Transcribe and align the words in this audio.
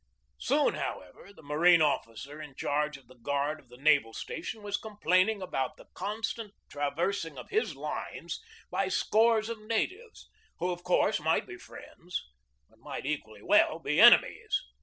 Soon, 0.39 0.73
however, 0.73 1.31
the 1.31 1.43
marine 1.43 1.79
officer 1.79 2.41
in 2.41 2.55
charge 2.55 2.97
of 2.97 3.05
the 3.07 3.13
guard 3.19 3.59
of 3.59 3.69
the 3.69 3.77
naval 3.77 4.15
station 4.15 4.63
was 4.63 4.75
complaining 4.75 5.43
about 5.43 5.77
the 5.77 5.85
constant 5.93 6.55
traversing 6.71 7.37
of 7.37 7.51
his 7.51 7.75
lines 7.75 8.39
by 8.71 8.87
scores 8.87 9.47
of 9.47 9.59
na 9.61 9.75
tives, 9.85 10.23
who, 10.57 10.71
of 10.71 10.83
course, 10.83 11.19
might 11.19 11.45
be 11.45 11.55
friends, 11.59 12.19
but 12.67 12.79
might 12.79 13.05
equally 13.05 13.43
well 13.43 13.77
be 13.77 14.01
enemies. 14.01 14.63